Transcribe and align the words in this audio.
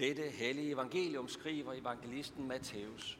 Dette 0.00 0.22
hellige 0.22 0.72
evangelium 0.72 1.28
skriver 1.28 1.72
evangelisten 1.72 2.48
Matthæus. 2.48 3.18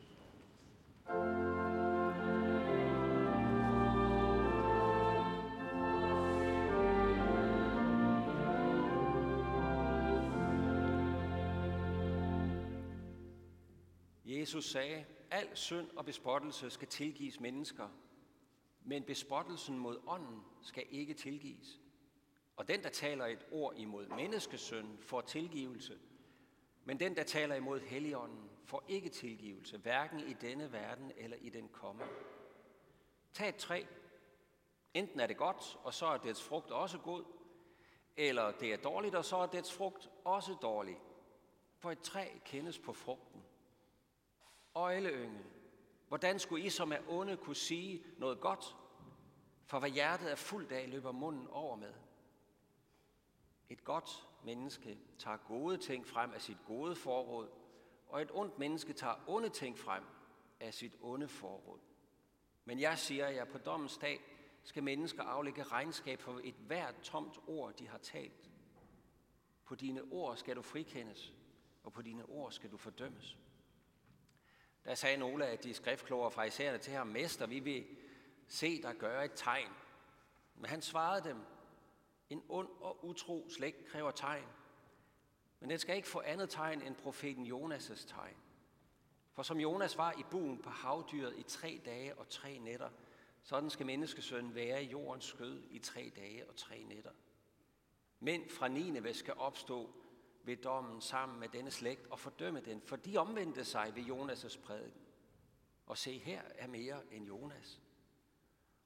Jesus 14.24 14.64
sagde, 14.64 15.04
al 15.30 15.48
synd 15.54 15.88
og 15.96 16.04
bespottelse 16.04 16.70
skal 16.70 16.88
tilgives 16.88 17.40
mennesker, 17.40 17.88
men 18.84 19.02
bespottelsen 19.02 19.78
mod 19.78 20.00
ånden 20.06 20.40
skal 20.62 20.84
ikke 20.90 21.14
tilgives. 21.14 21.80
Og 22.56 22.68
den, 22.68 22.82
der 22.82 22.88
taler 22.90 23.26
et 23.26 23.46
ord 23.50 23.76
imod 23.76 24.06
menneskesøn, 24.08 24.98
får 25.00 25.20
tilgivelse, 25.20 25.98
men 26.84 27.00
den, 27.00 27.16
der 27.16 27.22
taler 27.22 27.54
imod 27.54 27.80
Helligånden, 27.80 28.50
får 28.64 28.84
ikke 28.88 29.08
tilgivelse, 29.08 29.78
hverken 29.78 30.20
i 30.20 30.32
denne 30.32 30.72
verden 30.72 31.12
eller 31.16 31.36
i 31.36 31.48
den 31.48 31.68
kommende. 31.68 32.12
Tag 33.32 33.48
et 33.48 33.56
træ. 33.56 33.84
Enten 34.94 35.20
er 35.20 35.26
det 35.26 35.36
godt, 35.36 35.78
og 35.82 35.94
så 35.94 36.06
er 36.06 36.18
dets 36.18 36.42
frugt 36.42 36.70
også 36.70 36.98
god, 36.98 37.24
eller 38.16 38.50
det 38.50 38.72
er 38.72 38.76
dårligt, 38.76 39.14
og 39.14 39.24
så 39.24 39.36
er 39.36 39.46
dets 39.46 39.72
frugt 39.72 40.10
også 40.24 40.56
dårlig. 40.62 41.00
For 41.78 41.90
et 41.90 42.00
træ 42.00 42.28
kendes 42.44 42.78
på 42.78 42.92
frugten. 42.92 43.42
Øjleynge, 44.74 45.44
hvordan 46.08 46.38
skulle 46.38 46.64
I, 46.64 46.70
som 46.70 46.92
er 46.92 46.98
onde, 47.08 47.36
kunne 47.36 47.56
sige 47.56 48.04
noget 48.18 48.40
godt? 48.40 48.76
For 49.66 49.78
hvad 49.78 49.90
hjertet 49.90 50.30
er 50.30 50.36
fuldt 50.36 50.72
af, 50.72 50.90
løber 50.90 51.12
munden 51.12 51.46
over 51.48 51.76
med. 51.76 51.94
Et 53.68 53.84
godt 53.84 54.28
menneske 54.44 54.98
tager 55.18 55.36
gode 55.36 55.76
ting 55.76 56.06
frem 56.06 56.32
af 56.34 56.42
sit 56.42 56.58
gode 56.66 56.96
forråd, 56.96 57.48
og 58.06 58.22
et 58.22 58.30
ondt 58.32 58.58
menneske 58.58 58.92
tager 58.92 59.14
onde 59.26 59.48
ting 59.48 59.78
frem 59.78 60.04
af 60.60 60.74
sit 60.74 60.96
onde 61.00 61.28
forråd. 61.28 61.80
Men 62.64 62.80
jeg 62.80 62.98
siger 62.98 63.28
jer, 63.28 63.44
på 63.44 63.58
dommens 63.58 63.98
dag 63.98 64.20
skal 64.62 64.82
mennesker 64.82 65.22
aflægge 65.22 65.62
regnskab 65.62 66.20
for 66.20 66.40
et 66.44 66.54
hvert 66.54 66.94
tomt 67.02 67.38
ord, 67.46 67.74
de 67.74 67.88
har 67.88 67.98
talt. 67.98 68.50
På 69.64 69.74
dine 69.74 70.02
ord 70.10 70.36
skal 70.36 70.56
du 70.56 70.62
frikendes, 70.62 71.34
og 71.82 71.92
på 71.92 72.02
dine 72.02 72.24
ord 72.24 72.52
skal 72.52 72.70
du 72.70 72.76
fordømmes. 72.76 73.36
Der 74.84 74.94
sagde 74.94 75.16
nogle 75.16 75.46
af 75.46 75.58
de 75.58 75.74
skriftkloge 75.74 76.30
fra 76.30 76.44
isærne 76.44 76.78
til 76.78 76.92
ham, 76.92 77.06
Mester, 77.06 77.46
vi 77.46 77.60
vil 77.60 77.86
se 78.48 78.82
dig 78.82 78.96
gøre 78.98 79.24
et 79.24 79.32
tegn. 79.34 79.72
Men 80.54 80.70
han 80.70 80.82
svarede 80.82 81.28
dem, 81.28 81.36
en 82.30 82.42
ond 82.48 82.68
og 82.80 83.04
utro 83.04 83.46
slægt 83.48 83.86
kræver 83.86 84.10
tegn. 84.10 84.46
Men 85.60 85.70
den 85.70 85.78
skal 85.78 85.96
ikke 85.96 86.08
få 86.08 86.20
andet 86.20 86.50
tegn 86.50 86.82
end 86.82 86.96
profeten 86.96 87.46
Jonas' 87.46 88.08
tegn. 88.08 88.36
For 89.32 89.42
som 89.42 89.60
Jonas 89.60 89.98
var 89.98 90.12
i 90.12 90.22
buen 90.30 90.58
på 90.58 90.70
havdyret 90.70 91.38
i 91.38 91.42
tre 91.42 91.80
dage 91.84 92.14
og 92.14 92.28
tre 92.28 92.58
nætter, 92.58 92.90
sådan 93.42 93.70
skal 93.70 93.86
menneskesønnen 93.86 94.54
være 94.54 94.84
i 94.84 94.90
jordens 94.90 95.24
skød 95.24 95.62
i 95.70 95.78
tre 95.78 96.12
dage 96.16 96.48
og 96.48 96.56
tre 96.56 96.84
nætter. 96.88 97.10
Mænd 98.20 98.50
fra 98.50 98.68
Nineve 98.68 99.14
skal 99.14 99.34
opstå 99.34 99.90
ved 100.42 100.56
dommen 100.56 101.00
sammen 101.00 101.40
med 101.40 101.48
denne 101.48 101.70
slægt 101.70 102.06
og 102.06 102.18
fordømme 102.18 102.60
den, 102.60 102.82
for 102.82 102.96
de 102.96 103.16
omvendte 103.16 103.64
sig 103.64 103.92
ved 103.94 104.02
Jonas' 104.02 104.62
prædiken. 104.62 105.00
Og 105.86 105.98
se, 105.98 106.18
her 106.18 106.42
er 106.54 106.66
mere 106.66 107.14
end 107.14 107.26
Jonas. 107.26 107.80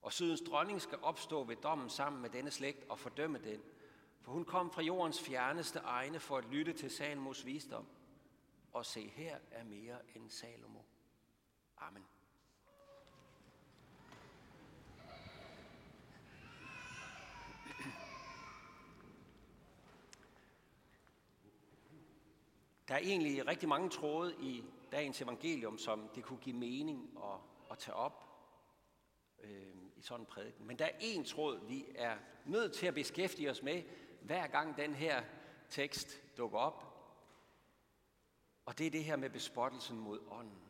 Og 0.05 0.13
sydens 0.13 0.41
dronning 0.41 0.83
skal 0.83 0.99
opstå 1.03 1.45
ved 1.45 1.57
dommen 1.57 1.91
sammen 1.91 2.23
med 2.23 2.31
denne 2.31 2.51
slægt 2.51 2.85
og 2.89 2.99
fordømme 2.99 3.39
den, 3.39 3.63
for 4.21 4.33
hun 4.33 4.45
kom 4.45 4.71
fra 4.71 4.83
jordens 4.83 5.21
fjerneste 5.21 5.79
egne 5.79 6.21
for 6.21 6.39
at 6.39 6.45
lytte 6.45 6.73
til 6.73 6.91
Salomos 6.91 7.47
visdom. 7.47 7.87
Og 8.73 8.87
se, 8.87 9.09
her 9.09 9.39
er 9.51 9.65
mere 9.65 9.99
end 10.15 10.31
Salomo. 10.31 10.81
Amen. 11.79 12.03
Der 22.89 22.95
er 22.95 22.99
egentlig 22.99 23.47
rigtig 23.47 23.69
mange 23.69 23.91
tråde 23.91 24.35
i 24.41 24.65
dagens 24.93 25.23
evangelium, 25.23 25.79
som 25.79 26.09
det 26.15 26.25
kunne 26.25 26.41
give 26.41 26.57
mening 26.57 27.11
at, 27.17 27.39
at 27.71 27.79
tage 27.79 27.95
op 27.95 28.25
øh, 29.43 29.84
i 29.97 30.03
sådan 30.03 30.21
en 30.21 30.27
prædiken. 30.27 30.67
Men 30.67 30.79
der 30.79 30.85
er 30.85 30.97
en 31.01 31.25
tråd, 31.25 31.67
vi 31.69 31.85
er 31.95 32.17
nødt 32.47 32.73
til 32.73 32.87
at 32.87 32.95
beskæftige 32.95 33.51
os 33.51 33.63
med, 33.63 33.83
hver 34.23 34.47
gang 34.47 34.77
den 34.77 34.95
her 34.95 35.25
tekst 35.71 36.23
dukker 36.37 36.59
op. 36.59 36.95
Og 38.65 38.79
det 38.79 38.87
er 38.87 38.91
det 38.91 39.05
her 39.05 39.17
med 39.17 39.31
bespottelsen 39.31 39.99
mod 39.99 40.21
ånden. 40.31 40.63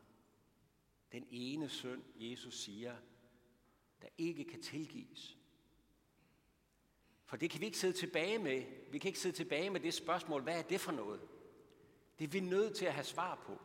Den 1.12 1.26
ene 1.30 1.68
søn, 1.68 2.04
Jesus 2.16 2.54
siger, 2.54 2.96
der 4.02 4.08
ikke 4.18 4.44
kan 4.44 4.62
tilgives. 4.62 5.38
For 7.24 7.36
det 7.36 7.50
kan 7.50 7.60
vi 7.60 7.66
ikke 7.66 7.78
sidde 7.78 7.98
tilbage 7.98 8.38
med. 8.38 8.64
Vi 8.91 8.98
kan 8.98 9.08
ikke 9.08 9.20
sidde 9.20 9.36
tilbage 9.36 9.70
med 9.70 9.80
det 9.80 9.94
spørgsmål, 9.94 10.42
hvad 10.42 10.58
er 10.58 10.62
det 10.62 10.80
for 10.80 10.92
noget? 10.92 11.20
Det 12.18 12.24
er 12.24 12.28
vi 12.28 12.41
nødt 12.41 12.76
til 12.76 12.86
at 12.86 12.94
have 12.94 13.04
svar 13.04 13.34
på. 13.46 13.60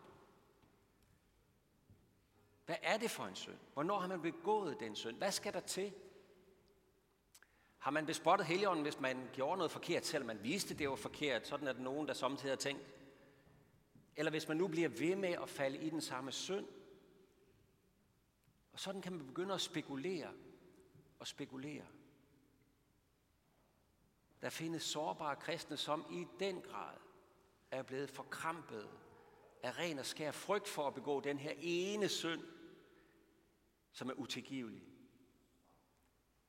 Hvad 2.69 2.78
er 2.81 2.97
det 2.97 3.12
for 3.12 3.25
en 3.25 3.35
synd? 3.35 3.57
Hvornår 3.74 4.00
har 4.00 4.07
man 4.07 4.22
begået 4.22 4.80
den 4.80 4.96
synd? 4.96 5.18
Hvad 5.18 5.31
skal 5.31 5.53
der 5.53 5.59
til? 5.59 5.94
Har 7.78 7.91
man 7.91 8.06
bespottet 8.06 8.47
Helligånden, 8.47 8.84
hvis 8.84 9.00
man 9.00 9.30
gjorde 9.34 9.57
noget 9.57 9.72
forkert, 9.72 10.06
selvom 10.06 10.28
man 10.28 10.44
vidste, 10.44 10.74
det 10.74 10.90
var 10.90 10.96
forkert? 10.96 11.47
Sådan 11.47 11.68
er 11.68 11.74
der 11.74 11.81
nogen, 11.81 12.07
der 12.07 12.13
samtidig 12.13 12.52
har 12.52 12.57
tænkt. 12.57 12.81
Eller 14.16 14.30
hvis 14.30 14.47
man 14.47 14.57
nu 14.57 14.68
bliver 14.68 14.90
ved 14.90 15.16
med 15.16 15.30
at 15.30 15.50
falde 15.50 15.78
i 15.78 15.90
den 15.90 16.02
samme 16.02 16.31
synd. 16.31 16.68
Og 18.74 18.80
sådan 18.80 19.01
kan 19.01 19.13
man 19.13 19.28
begynde 19.28 19.53
at 19.53 19.62
spekulere 19.62 20.31
og 21.19 21.28
spekulere. 21.28 21.86
Der 24.41 24.50
findes 24.50 24.84
sårbare 24.84 25.36
kristne, 25.36 25.78
som 25.78 26.06
i 26.12 26.28
den 26.40 26.62
grad 26.62 26.97
er 27.72 27.84
blevet 27.84 28.09
forkrampet 28.09 28.90
af 29.63 29.78
ren 29.78 30.00
og 30.00 30.06
skær 30.06 30.31
frygt 30.31 30.68
for 30.68 30.88
at 30.88 30.94
begå 30.94 31.19
den 31.19 31.40
her 31.40 31.53
ene 31.57 32.09
synd, 32.09 32.41
som 33.91 34.09
er 34.09 34.13
utilgivelig. 34.13 34.83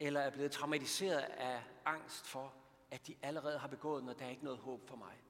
Eller 0.01 0.21
er 0.21 0.31
blevet 0.31 0.53
traumatiseret 0.53 1.19
af 1.21 1.62
angst 1.84 2.27
for, 2.27 2.55
at 2.91 3.06
de 3.06 3.17
allerede 3.23 3.59
har 3.59 3.69
begået, 3.69 4.05
når 4.05 4.12
der 4.12 4.25
er 4.25 4.31
ikke 4.31 4.45
noget 4.45 4.59
håb 4.59 4.89
for 4.89 4.97
mig. 4.97 5.23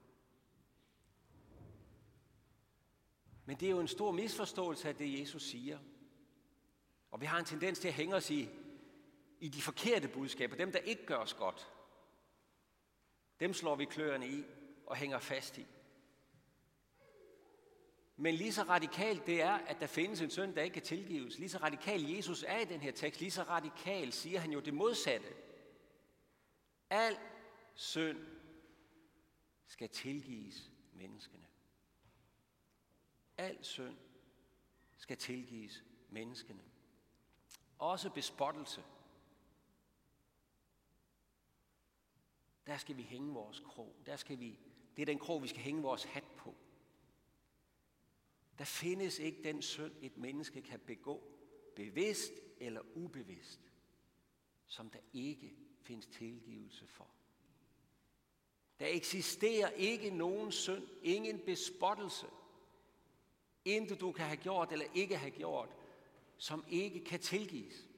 Men 3.44 3.56
det 3.56 3.66
er 3.66 3.70
jo 3.70 3.80
en 3.80 3.88
stor 3.88 4.12
misforståelse 4.12 4.88
af 4.88 4.96
det, 4.96 5.20
Jesus 5.20 5.42
siger. 5.42 5.78
Og 7.10 7.20
vi 7.20 7.26
har 7.26 7.38
en 7.38 7.44
tendens 7.44 7.78
til 7.78 7.88
at 7.88 7.94
hænge 7.94 8.16
os 8.16 8.30
i, 8.30 8.48
i 9.40 9.48
de 9.48 9.62
forkerte 9.62 10.08
budskaber, 10.08 10.56
dem 10.56 10.72
der 10.72 10.78
ikke 10.78 11.06
gør 11.06 11.16
os 11.16 11.34
godt. 11.34 11.70
Dem 13.40 13.54
slår 13.54 13.76
vi 13.76 13.84
kløerne 13.84 14.28
i 14.28 14.44
og 14.86 14.96
hænger 14.96 15.18
fast 15.18 15.58
i. 15.58 15.66
Men 18.20 18.34
lige 18.34 18.52
så 18.52 18.62
radikalt 18.62 19.26
det 19.26 19.42
er, 19.42 19.52
at 19.52 19.80
der 19.80 19.86
findes 19.86 20.20
en 20.20 20.30
synd, 20.30 20.54
der 20.54 20.62
ikke 20.62 20.74
kan 20.74 20.82
tilgives, 20.82 21.38
lige 21.38 21.48
så 21.48 21.58
radikal 21.58 22.02
Jesus 22.02 22.44
er 22.48 22.58
i 22.58 22.64
den 22.64 22.80
her 22.80 22.92
tekst, 22.92 23.20
lige 23.20 23.30
så 23.30 23.42
radikal 23.42 24.12
siger 24.12 24.40
han 24.40 24.52
jo 24.52 24.60
det 24.60 24.74
modsatte. 24.74 25.28
Al 26.90 27.18
synd 27.74 28.18
skal 29.66 29.88
tilgives 29.88 30.70
menneskene. 30.92 31.46
Al 33.38 33.64
synd 33.64 33.96
skal 34.96 35.16
tilgives 35.16 35.84
menneskene. 36.08 36.62
Også 37.78 38.10
bespottelse. 38.10 38.84
Der 42.66 42.76
skal 42.76 42.96
vi 42.96 43.02
hænge 43.02 43.34
vores 43.34 43.60
krog. 43.60 43.96
Der 44.06 44.16
skal 44.16 44.40
vi, 44.40 44.58
det 44.96 45.02
er 45.02 45.06
den 45.06 45.18
krog, 45.18 45.42
vi 45.42 45.48
skal 45.48 45.62
hænge 45.62 45.82
vores 45.82 46.04
hat 46.04 46.24
på. 46.36 46.54
Der 48.60 48.66
findes 48.66 49.18
ikke 49.18 49.42
den 49.42 49.62
synd, 49.62 49.92
et 50.02 50.16
menneske 50.16 50.62
kan 50.62 50.80
begå, 50.80 51.22
bevidst 51.76 52.32
eller 52.58 52.80
ubevidst, 52.94 53.72
som 54.66 54.90
der 54.90 54.98
ikke 55.12 55.54
findes 55.82 56.06
tilgivelse 56.06 56.86
for. 56.86 57.10
Der 58.78 58.86
eksisterer 58.86 59.70
ikke 59.70 60.10
nogen 60.10 60.52
synd, 60.52 60.88
ingen 61.02 61.38
bespottelse, 61.38 62.26
intet 63.64 64.00
du 64.00 64.12
kan 64.12 64.26
have 64.26 64.36
gjort 64.36 64.72
eller 64.72 64.86
ikke 64.94 65.16
have 65.16 65.30
gjort, 65.30 65.76
som 66.36 66.64
ikke 66.68 67.04
kan 67.04 67.20
tilgives. 67.20 67.88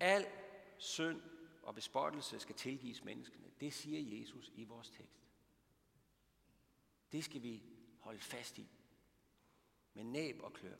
Al 0.00 0.26
synd 0.78 1.22
og 1.62 1.74
bespottelse 1.74 2.38
skal 2.40 2.54
tilgives 2.54 3.04
menneskene. 3.04 3.50
Det 3.60 3.72
siger 3.72 4.18
Jesus 4.18 4.52
i 4.54 4.64
vores 4.64 4.90
tekst. 4.90 5.28
Det 7.12 7.24
skal 7.24 7.42
vi 7.42 7.62
holde 8.00 8.20
fast 8.20 8.58
i 8.58 8.68
med 9.94 10.04
næb 10.04 10.40
og 10.42 10.52
klør. 10.52 10.76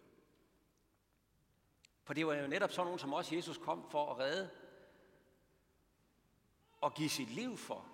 For 2.03 2.15
det 2.15 2.27
var 2.27 2.35
jo 2.35 2.47
netop 2.47 2.73
sådan 2.73 2.87
nogen, 2.87 2.99
som 2.99 3.13
også 3.13 3.35
Jesus 3.35 3.59
kom 3.59 3.91
for 3.91 4.11
at 4.11 4.19
redde 4.19 4.51
og 6.81 6.95
give 6.95 7.09
sit 7.09 7.31
liv 7.31 7.57
for. 7.57 7.87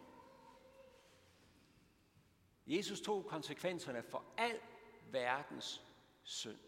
Jesus 2.66 3.00
tog 3.00 3.26
konsekvenserne 3.26 4.02
for 4.02 4.24
al 4.36 4.60
verdens 5.10 5.82
synd. 6.22 6.58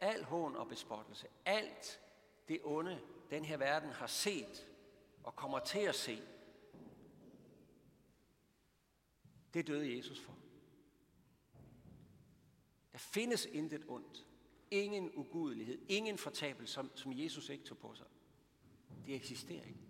Al 0.00 0.24
hån 0.24 0.56
og 0.56 0.68
bespottelse, 0.68 1.28
alt 1.44 2.00
det 2.48 2.60
onde, 2.64 3.00
den 3.30 3.44
her 3.44 3.56
verden 3.56 3.90
har 3.90 4.06
set 4.06 4.66
og 5.24 5.36
kommer 5.36 5.58
til 5.58 5.78
at 5.80 5.94
se, 5.94 6.22
det 9.54 9.66
døde 9.66 9.96
Jesus 9.96 10.20
for. 10.20 10.34
Der 12.98 13.02
findes 13.02 13.46
intet 13.46 13.84
ondt, 13.88 14.26
ingen 14.70 15.10
ugudelighed, 15.14 15.78
ingen 15.88 16.18
fortabelse, 16.18 16.72
som, 16.72 16.96
som 16.96 17.12
Jesus 17.14 17.48
ikke 17.48 17.64
tog 17.64 17.78
på 17.78 17.94
sig. 17.94 18.06
Det 19.06 19.14
eksisterer 19.14 19.64
ikke. 19.64 19.80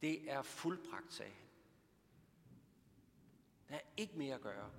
Det 0.00 0.30
er 0.30 0.42
fuldbragt, 0.42 1.12
sagde 1.12 1.32
han. 1.32 1.46
Der 3.68 3.74
er 3.74 3.80
ikke 3.96 4.18
mere 4.18 4.34
at 4.34 4.40
gøre. 4.40 4.72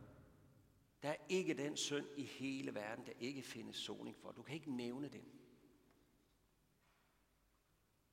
Der 1.03 1.09
er 1.09 1.15
ikke 1.29 1.53
den 1.53 1.77
synd 1.77 2.07
i 2.17 2.23
hele 2.23 2.75
verden, 2.75 3.06
der 3.06 3.13
ikke 3.19 3.44
findes 3.44 3.75
soning 3.75 4.17
for. 4.17 4.31
Du 4.31 4.41
kan 4.41 4.56
ikke 4.56 4.71
nævne 4.71 5.07
den. 5.07 5.25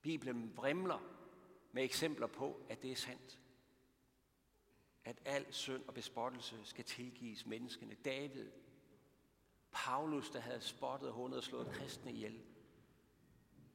Bibelen 0.02 0.56
vrimler 0.56 0.99
med 1.72 1.84
eksempler 1.84 2.26
på, 2.26 2.66
at 2.69 2.82
det 2.82 2.93
er 2.93 2.96
sandt. 2.96 3.38
At 5.04 5.20
al 5.25 5.52
synd 5.52 5.84
og 5.88 5.94
bespottelse 5.94 6.64
skal 6.64 6.84
tilgives 6.84 7.46
menneskene. 7.46 7.94
David, 7.94 8.50
Paulus, 9.72 10.31
der 10.31 10.40
havde 10.40 10.60
spottet 10.60 11.08
og 11.08 11.14
hundet 11.14 11.38
og 11.38 11.44
slået 11.44 11.72
kristne 11.72 12.12
ihjel. 12.12 12.44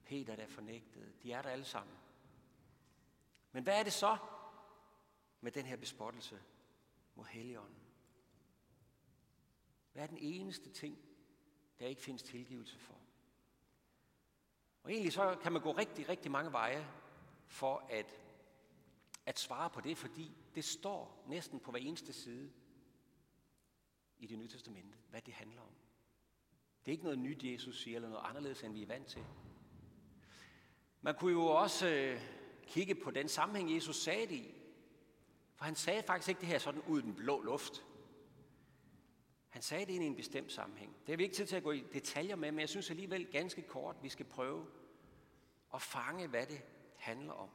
Peter, 0.06 0.36
der 0.36 0.48
fornægtede. 0.48 1.14
De 1.24 1.32
er 1.32 1.42
der 1.42 1.50
alle 1.50 1.66
sammen. 1.66 1.98
Men 3.52 3.64
hvad 3.64 3.80
er 3.80 3.84
det 3.84 3.94
så 3.94 4.18
med 5.42 5.52
den 5.52 5.66
her 5.66 5.76
bespottelse 5.76 6.40
mod 7.16 7.26
Helligånden? 7.26 7.82
Hvad 9.94 10.04
er 10.04 10.08
den 10.08 10.18
eneste 10.18 10.70
ting, 10.70 10.98
der 11.80 11.88
ikke 11.88 12.02
findes 12.02 12.24
tilgivelse 12.24 12.80
for? 12.80 12.96
Og 14.84 14.92
egentlig 14.92 15.14
så 15.14 15.38
kan 15.42 15.52
man 15.52 15.62
gå 15.62 15.72
rigtig, 15.72 16.10
rigtig 16.10 16.32
mange 16.32 16.52
veje 16.52 16.88
for 17.48 17.88
at, 17.90 18.16
at 19.26 19.40
svare 19.40 19.70
på 19.70 19.82
det, 19.82 19.98
fordi 19.98 20.36
det 20.58 20.66
står 20.66 21.24
næsten 21.28 21.60
på 21.60 21.72
hver 21.72 21.80
eneste 21.80 22.14
side 22.14 22.52
i 24.20 24.28
det 24.28 24.40
nye 24.40 24.48
testamente, 24.48 24.98
hvad 25.10 25.22
det 25.22 25.34
handler 25.34 25.62
om. 25.62 25.74
Det 26.86 26.92
er 26.92 26.94
ikke 26.94 27.04
noget 27.04 27.20
nyt, 27.20 27.44
Jesus 27.44 27.84
siger, 27.84 27.96
eller 27.96 28.10
noget 28.10 28.26
anderledes, 28.30 28.64
end 28.64 28.74
vi 28.74 28.82
er 28.82 28.88
vant 28.88 29.08
til. 29.08 29.26
Man 31.02 31.16
kunne 31.16 31.32
jo 31.32 31.46
også 31.46 31.88
øh, 31.88 32.22
kigge 32.68 32.96
på 32.96 33.12
den 33.12 33.28
sammenhæng, 33.28 33.76
Jesus 33.76 33.96
sagde 33.96 34.28
det 34.28 34.36
i. 34.36 34.56
For 35.56 35.66
han 35.66 35.76
sagde 35.76 36.04
faktisk 36.04 36.30
ikke 36.30 36.42
det 36.42 36.48
her 36.48 36.58
sådan 36.58 36.82
ud 36.82 37.00
i 37.00 37.04
den 37.04 37.16
blå 37.16 37.42
luft. 37.42 37.86
Han 39.50 39.62
sagde 39.62 39.86
det 39.86 39.94
ind 39.94 40.04
i 40.04 40.08
en 40.08 40.16
bestemt 40.16 40.52
sammenhæng. 40.52 40.96
Det 41.08 41.14
er 41.14 41.18
vi 41.18 41.24
ikke 41.24 41.36
tid 41.36 41.46
til 41.46 41.56
at 41.56 41.64
gå 41.64 41.72
i 41.72 41.84
detaljer 41.94 42.36
med, 42.36 42.52
men 42.52 42.60
jeg 42.60 42.70
synes 42.70 42.90
alligevel 42.90 43.32
ganske 43.32 43.62
kort, 43.62 43.96
vi 44.02 44.10
skal 44.10 44.26
prøve 44.26 44.66
at 45.74 45.82
fange, 45.82 46.28
hvad 46.28 46.46
det 46.46 46.62
handler 46.96 47.34
om. 47.34 47.50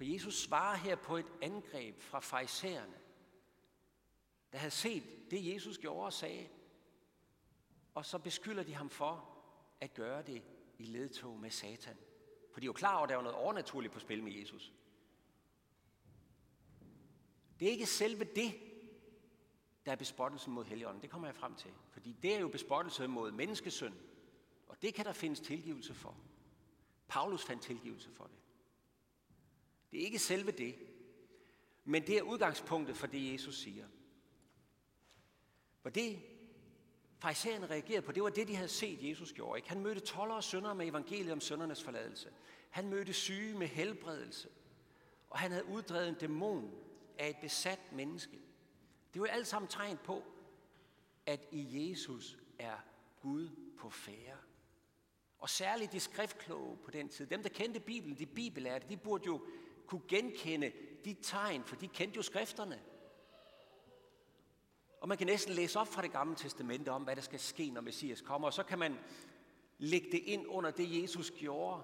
For 0.00 0.04
Jesus 0.04 0.42
svarer 0.42 0.76
her 0.76 0.96
på 0.96 1.16
et 1.16 1.32
angreb 1.42 2.00
fra 2.00 2.20
farisæerne, 2.20 2.94
der 4.52 4.58
havde 4.58 4.70
set 4.70 5.30
det, 5.30 5.54
Jesus 5.54 5.78
gjorde 5.78 6.06
og 6.06 6.12
sagde, 6.12 6.48
og 7.94 8.06
så 8.06 8.18
beskylder 8.18 8.62
de 8.62 8.74
ham 8.74 8.90
for 8.90 9.42
at 9.80 9.94
gøre 9.94 10.22
det 10.22 10.42
i 10.78 10.84
ledtog 10.84 11.38
med 11.38 11.50
Satan. 11.50 11.96
For 12.52 12.60
de 12.60 12.64
er 12.64 12.66
jo 12.66 12.72
klar 12.72 12.94
over, 12.94 13.02
at 13.02 13.08
der 13.08 13.18
er 13.18 13.22
noget 13.22 13.38
overnaturligt 13.38 13.92
på 13.92 14.00
spil 14.00 14.22
med 14.22 14.32
Jesus. 14.32 14.72
Det 17.60 17.68
er 17.68 17.72
ikke 17.72 17.86
selve 17.86 18.24
det, 18.24 18.54
der 19.86 19.92
er 19.92 19.96
bespottelsen 19.96 20.52
mod 20.52 20.64
Helligånden. 20.64 21.02
Det 21.02 21.10
kommer 21.10 21.28
jeg 21.28 21.36
frem 21.36 21.54
til. 21.54 21.70
Fordi 21.90 22.12
det 22.22 22.34
er 22.34 22.40
jo 22.40 22.48
bespottelse 22.48 23.06
mod 23.06 23.32
menneskesøn. 23.32 23.94
Og 24.68 24.82
det 24.82 24.94
kan 24.94 25.04
der 25.04 25.12
findes 25.12 25.40
tilgivelse 25.40 25.94
for. 25.94 26.16
Paulus 27.08 27.44
fandt 27.44 27.62
tilgivelse 27.62 28.10
for 28.10 28.24
det. 28.24 28.36
Det 29.90 30.00
er 30.00 30.04
ikke 30.04 30.18
selve 30.18 30.50
det, 30.50 30.74
men 31.84 32.06
det 32.06 32.18
er 32.18 32.22
udgangspunktet 32.22 32.96
for 32.96 33.06
det, 33.06 33.32
Jesus 33.32 33.58
siger. 33.58 33.86
For 35.82 35.90
det, 35.90 36.22
farisæerne 37.18 37.66
reagerede 37.66 38.02
på, 38.02 38.12
det 38.12 38.22
var 38.22 38.28
det, 38.28 38.48
de 38.48 38.56
havde 38.56 38.68
set, 38.68 39.08
Jesus 39.08 39.32
gjorde. 39.32 39.58
Ikke? 39.58 39.68
Han 39.68 39.80
mødte 39.80 40.00
toller 40.00 40.34
og 40.34 40.44
sønder 40.44 40.74
med 40.74 40.86
evangeliet 40.86 41.32
om 41.32 41.40
søndernes 41.40 41.82
forladelse. 41.82 42.32
Han 42.70 42.88
mødte 42.88 43.12
syge 43.12 43.58
med 43.58 43.66
helbredelse. 43.66 44.48
Og 45.30 45.38
han 45.38 45.50
havde 45.50 45.66
uddrevet 45.66 46.08
en 46.08 46.14
dæmon 46.14 46.74
af 47.18 47.28
et 47.28 47.36
besat 47.40 47.92
menneske. 47.92 48.38
Det 49.14 49.22
var 49.22 49.28
alt 49.28 49.46
sammen 49.46 49.68
tegn 49.68 49.98
på, 50.04 50.22
at 51.26 51.48
i 51.50 51.90
Jesus 51.90 52.38
er 52.58 52.76
Gud 53.20 53.48
på 53.78 53.90
færre. 53.90 54.36
Og 55.38 55.50
særligt 55.50 55.92
de 55.92 56.00
skriftkloge 56.00 56.76
på 56.84 56.90
den 56.90 57.08
tid, 57.08 57.26
dem 57.26 57.42
der 57.42 57.48
kendte 57.48 57.80
Bibelen, 57.80 58.18
de 58.18 58.26
bibellærte, 58.26 58.88
de 58.88 58.96
burde 58.96 59.26
jo 59.26 59.46
kunne 59.90 60.02
genkende 60.08 60.72
de 61.04 61.16
tegn, 61.22 61.64
for 61.64 61.76
de 61.76 61.88
kendte 61.88 62.16
jo 62.16 62.22
skrifterne. 62.22 62.82
Og 65.00 65.08
man 65.08 65.18
kan 65.18 65.26
næsten 65.26 65.54
læse 65.54 65.78
op 65.80 65.88
fra 65.88 66.02
det 66.02 66.12
gamle 66.12 66.36
testamente 66.36 66.88
om, 66.88 67.02
hvad 67.02 67.16
der 67.16 67.22
skal 67.22 67.40
ske, 67.40 67.70
når 67.70 67.80
Messias 67.80 68.20
kommer, 68.20 68.48
og 68.48 68.52
så 68.52 68.62
kan 68.62 68.78
man 68.78 68.98
lægge 69.78 70.12
det 70.12 70.18
ind 70.18 70.46
under 70.46 70.70
det, 70.70 71.02
Jesus 71.02 71.30
gjorde. 71.30 71.82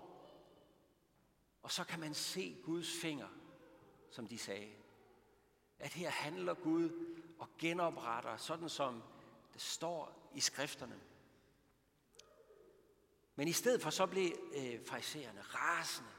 Og 1.62 1.70
så 1.70 1.84
kan 1.84 2.00
man 2.00 2.14
se 2.14 2.56
Guds 2.64 3.00
finger, 3.00 3.28
som 4.10 4.28
de 4.28 4.38
sagde. 4.38 4.72
At 5.78 5.92
her 5.92 6.10
handler 6.10 6.54
Gud 6.54 6.90
og 7.38 7.48
genopretter, 7.58 8.36
sådan 8.36 8.68
som 8.68 9.02
det 9.52 9.62
står 9.62 10.30
i 10.34 10.40
skrifterne. 10.40 11.00
Men 13.36 13.48
i 13.48 13.52
stedet 13.52 13.82
for 13.82 13.90
så 13.90 14.06
blev 14.06 14.32
øh, 14.56 14.80
farisæerne 14.86 15.40
rasende. 15.40 16.10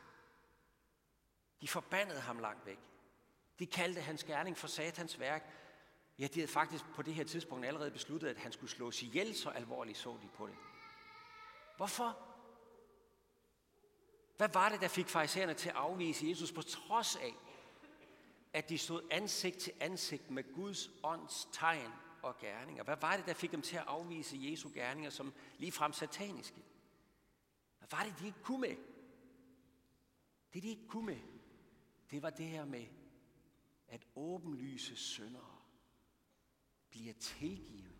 De 1.61 1.67
forbandede 1.67 2.19
ham 2.19 2.39
langt 2.39 2.65
væk. 2.65 2.79
De 3.59 3.65
kaldte 3.65 4.01
hans 4.01 4.23
gerning 4.23 4.57
for 4.57 4.67
satans 4.67 5.19
værk. 5.19 5.53
Ja, 6.19 6.27
de 6.27 6.39
havde 6.39 6.51
faktisk 6.51 6.83
på 6.95 7.01
det 7.01 7.13
her 7.13 7.23
tidspunkt 7.23 7.65
allerede 7.65 7.91
besluttet, 7.91 8.27
at 8.27 8.37
han 8.37 8.51
skulle 8.51 8.71
slås 8.71 9.03
ihjel, 9.03 9.35
så 9.35 9.49
alvorligt 9.49 9.97
så 9.97 10.17
de 10.21 10.29
på 10.35 10.47
det. 10.47 10.55
Hvorfor? 11.77 12.17
Hvad 14.37 14.49
var 14.53 14.69
det, 14.69 14.81
der 14.81 14.87
fik 14.87 15.07
farisæerne 15.07 15.53
til 15.53 15.69
at 15.69 15.75
afvise 15.75 16.27
Jesus 16.29 16.51
på 16.51 16.61
trods 16.61 17.15
af, 17.15 17.33
at 18.53 18.69
de 18.69 18.77
stod 18.77 19.01
ansigt 19.11 19.57
til 19.57 19.73
ansigt 19.79 20.31
med 20.31 20.53
Guds 20.53 20.89
ånds 21.03 21.49
tegn 21.51 21.91
og 22.21 22.37
gerninger? 22.37 22.83
Hvad 22.83 22.97
var 23.01 23.17
det, 23.17 23.25
der 23.25 23.33
fik 23.33 23.51
dem 23.51 23.61
til 23.61 23.77
at 23.77 23.83
afvise 23.87 24.37
Jesu 24.39 24.69
gerninger 24.73 25.09
som 25.09 25.33
ligefrem 25.57 25.93
sataniske? 25.93 26.63
Hvad 27.77 27.87
var 27.91 28.03
det, 28.03 28.19
de 28.19 28.25
ikke 28.25 28.41
kunne 28.41 28.61
med? 28.61 28.75
Det, 30.53 30.63
de 30.63 30.69
ikke 30.69 30.87
kunne 30.87 31.05
med, 31.05 31.19
det 32.11 32.21
var 32.21 32.29
det 32.29 32.45
her 32.45 32.65
med, 32.65 32.85
at 33.87 34.07
åbenlyse 34.15 34.95
syndere 34.95 35.57
bliver 36.89 37.13
tilgivet 37.13 37.95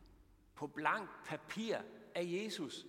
på 0.55 0.67
blank 0.67 1.09
papir 1.25 1.77
af 2.15 2.23
Jesus. 2.25 2.85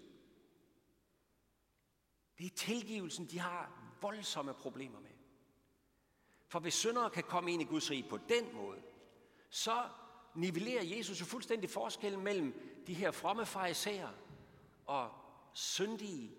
Det 2.38 2.46
er 2.46 2.56
tilgivelsen, 2.56 3.26
de 3.26 3.38
har 3.38 3.92
voldsomme 4.00 4.54
problemer 4.54 5.00
med. 5.00 5.10
For 6.46 6.60
hvis 6.60 6.75
syndere 6.75 7.10
kan 7.10 7.22
komme 7.22 7.52
ind 7.52 7.62
i 7.62 7.64
Guds 7.64 7.90
rige 7.90 8.08
på 8.08 8.18
den 8.28 8.54
måde, 8.54 8.82
så 9.50 9.88
nivellerer 10.34 10.84
Jesus 10.96 11.20
jo 11.20 11.25
fuldstændig 11.25 11.70
forskellen 11.70 12.25
mellem 12.25 12.82
de 12.87 12.94
her 12.94 13.10
fromme 13.10 13.46
fariserer 13.46 14.12
og 14.87 15.10
syndige 15.52 16.38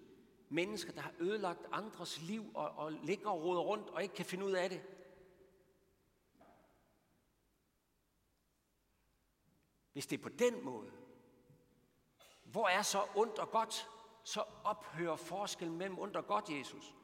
mennesker, 0.50 0.92
der 0.92 1.02
har 1.02 1.14
ødelagt 1.20 1.66
andres 1.72 2.22
liv 2.22 2.52
og, 2.54 2.70
og 2.70 2.92
ligger 2.92 3.30
og 3.30 3.44
roder 3.44 3.62
rundt 3.62 3.90
og 3.90 4.04
ikke 4.04 4.16
kan 4.16 4.26
finde 4.26 4.46
ud 4.46 4.52
af 4.52 4.70
det. 4.70 4.82
Hvis 9.94 10.08
det 10.08 10.20
er 10.20 10.24
på 10.24 10.30
den 10.30 10.66
måde, 10.66 10.92
hvor 12.44 12.68
er 12.68 12.82
så 12.82 13.08
ondt 13.16 13.40
og 13.40 13.52
godt? 13.52 13.90
Så 14.24 14.44
ophører 14.64 15.16
forskellen 15.16 15.78
mellem 15.78 16.00
ondt 16.00 16.16
og 16.16 16.28
godt, 16.28 16.50
Jesus. 16.50 16.96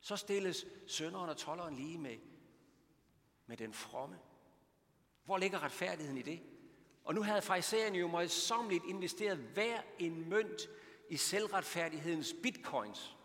Så 0.00 0.16
stilles 0.16 0.66
sønderen 0.86 1.30
og 1.30 1.36
tolleren 1.36 1.74
lige 1.74 1.98
med, 1.98 2.18
med 3.46 3.56
den 3.56 3.72
fromme. 3.72 4.18
Hvor 5.24 5.38
ligger 5.38 5.62
retfærdigheden 5.62 6.18
i 6.18 6.22
det? 6.22 6.42
Og 7.04 7.14
nu 7.14 7.22
havde 7.22 7.42
farisæerne 7.42 7.98
jo 7.98 8.08
møjsommeligt 8.08 8.84
investeret 8.84 9.38
hver 9.38 9.82
en 9.98 10.28
mønt 10.28 10.68
i 11.08 11.16
selvretfærdighedens 11.16 12.34
bitcoins. 12.42 13.16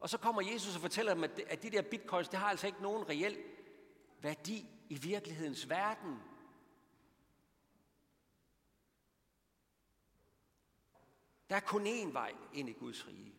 Og 0.00 0.08
så 0.08 0.18
kommer 0.18 0.42
Jesus 0.42 0.74
og 0.74 0.80
fortæller 0.80 1.14
dem, 1.14 1.24
at 1.24 1.62
de 1.62 1.70
der 1.70 1.82
bitcoins, 1.82 2.28
det 2.28 2.38
har 2.38 2.48
altså 2.48 2.66
ikke 2.66 2.82
nogen 2.82 3.08
reel 3.08 3.38
værdi 4.20 4.66
i 4.88 4.94
virkelighedens 4.94 5.68
verden. 5.68 6.18
Der 11.50 11.56
er 11.56 11.60
kun 11.60 11.86
én 11.86 12.12
vej 12.12 12.34
ind 12.52 12.68
i 12.68 12.72
Guds 12.72 13.06
rige. 13.06 13.34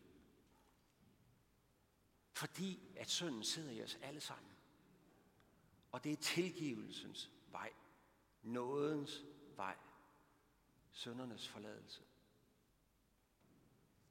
Fordi 2.32 2.80
at 2.96 3.10
synden 3.10 3.44
sidder 3.44 3.70
i 3.70 3.82
os 3.82 3.98
alle 4.02 4.20
sammen. 4.20 4.52
Og 5.92 6.04
det 6.04 6.12
er 6.12 6.16
tilgivelsens 6.16 7.30
vej. 7.50 7.72
Nådens 8.42 9.24
vej. 9.56 9.76
Søndernes 10.92 11.48
forladelse. 11.48 12.02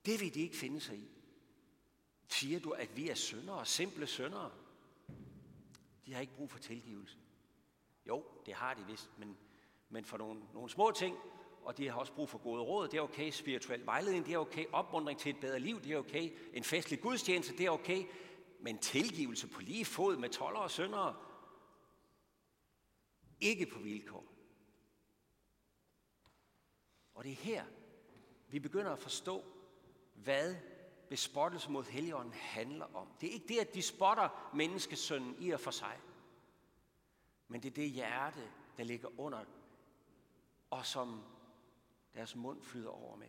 Det 0.08 0.20
vil 0.20 0.34
de 0.34 0.42
ikke 0.42 0.56
finde 0.56 0.80
sig 0.82 0.98
i. 0.98 1.08
Siger 2.28 2.60
du, 2.60 2.70
at 2.70 2.98
vi 2.98 3.10
er 3.10 3.16
syndere, 3.16 3.66
simple 3.66 4.08
syndere? 4.08 4.52
De 6.06 6.14
har 6.14 6.22
ikke 6.22 6.34
brug 6.34 6.52
for 6.52 6.60
tilgivelse. 6.60 7.18
Jo, 8.08 8.26
det 8.46 8.54
har 8.54 8.74
de 8.74 8.86
vist, 8.86 9.10
men, 9.18 9.38
men 9.90 10.06
for 10.06 10.18
nogle, 10.18 10.42
nogle 10.54 10.70
små 10.70 10.92
ting, 10.92 11.18
og 11.62 11.78
de 11.78 11.90
har 11.90 12.00
også 12.00 12.14
brug 12.14 12.30
for 12.30 12.38
gode 12.38 12.62
råd, 12.62 12.88
det 12.88 12.98
er 12.98 13.02
okay. 13.02 13.32
Spirituel 13.32 13.86
vejledning, 13.86 14.26
det 14.26 14.34
er 14.34 14.38
okay. 14.38 14.66
Opmundring 14.72 15.20
til 15.20 15.30
et 15.30 15.40
bedre 15.40 15.60
liv, 15.60 15.82
det 15.82 15.92
er 15.92 15.98
okay. 15.98 16.38
En 16.54 16.64
festlig 16.64 17.02
gudstjeneste, 17.02 17.58
det 17.58 17.66
er 17.66 17.70
okay. 17.70 18.06
Men 18.60 18.78
tilgivelse 18.78 19.48
på 19.48 19.62
lige 19.62 19.86
fod 19.86 20.18
med 20.18 20.30
toller 20.30 20.60
og 20.60 20.72
syndere, 20.72 21.16
ikke 23.42 23.66
på 23.66 23.80
vilkår. 23.80 24.26
Og 27.14 27.24
det 27.24 27.32
er 27.32 27.36
her, 27.36 27.66
vi 28.48 28.60
begynder 28.60 28.92
at 28.92 29.00
forstå, 29.00 29.57
hvad 30.24 30.55
bespottelse 31.09 31.71
mod 31.71 31.83
Helligånden 31.83 32.33
handler 32.33 32.95
om. 32.95 33.07
Det 33.21 33.29
er 33.29 33.33
ikke 33.33 33.47
det, 33.47 33.59
at 33.59 33.74
de 33.74 33.81
spotter 33.81 34.51
menneskesønnen 34.53 35.36
i 35.39 35.50
og 35.50 35.59
for 35.59 35.71
sig. 35.71 36.00
Men 37.47 37.63
det 37.63 37.69
er 37.69 37.74
det 37.74 37.89
hjerte, 37.89 38.51
der 38.77 38.83
ligger 38.83 39.19
under, 39.19 39.45
og 40.69 40.86
som 40.86 41.24
deres 42.13 42.36
mund 42.36 42.62
flyder 42.62 42.89
over 42.89 43.15
med. 43.15 43.27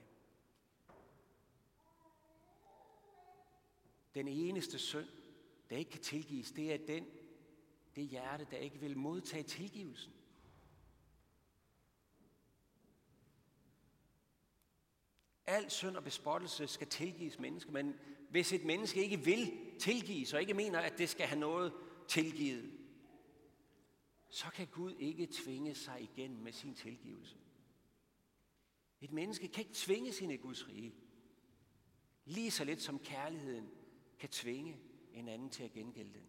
Den 4.14 4.28
eneste 4.28 4.78
synd, 4.78 5.08
der 5.70 5.76
ikke 5.76 5.90
kan 5.90 6.02
tilgives, 6.02 6.52
det 6.52 6.72
er 6.72 6.86
den, 6.86 7.06
det 7.96 8.04
hjerte, 8.04 8.46
der 8.50 8.56
ikke 8.56 8.78
vil 8.78 8.98
modtage 8.98 9.42
tilgivelsen. 9.42 10.12
Al 15.48 15.70
synd 15.70 15.96
og 15.96 16.04
bespottelse 16.04 16.66
skal 16.66 16.86
tilgives 16.86 17.38
menneske, 17.38 17.72
men 17.72 17.94
hvis 18.30 18.52
et 18.52 18.64
menneske 18.64 19.02
ikke 19.02 19.18
vil 19.18 19.52
tilgives, 19.78 20.32
og 20.32 20.40
ikke 20.40 20.54
mener, 20.54 20.80
at 20.80 20.98
det 20.98 21.08
skal 21.08 21.26
have 21.26 21.40
noget 21.40 21.72
tilgivet, 22.08 22.72
så 24.28 24.50
kan 24.50 24.66
Gud 24.66 24.94
ikke 24.98 25.28
tvinge 25.32 25.74
sig 25.74 26.00
igen 26.00 26.42
med 26.44 26.52
sin 26.52 26.74
tilgivelse. 26.74 27.36
Et 29.00 29.12
menneske 29.12 29.48
kan 29.48 29.64
ikke 29.64 29.74
tvinge 29.74 30.12
sin 30.12 30.30
i 30.30 30.36
Guds 30.36 30.68
rige. 30.68 30.94
Lige 32.24 32.50
så 32.50 32.64
lidt 32.64 32.82
som 32.82 32.98
kærligheden 32.98 33.70
kan 34.18 34.28
tvinge 34.28 34.78
en 35.12 35.28
anden 35.28 35.50
til 35.50 35.64
at 35.64 35.72
gengælde 35.72 36.12
den. 36.12 36.28